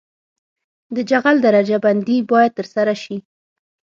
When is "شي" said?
3.03-3.17